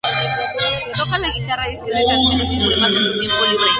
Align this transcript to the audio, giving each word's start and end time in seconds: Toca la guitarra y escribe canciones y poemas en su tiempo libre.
Toca 0.97 1.19
la 1.19 1.29
guitarra 1.31 1.69
y 1.69 1.75
escribe 1.75 2.03
canciones 2.09 2.47
y 2.53 2.65
poemas 2.65 2.93
en 2.95 3.03
su 3.05 3.19
tiempo 3.19 3.45
libre. 3.45 3.65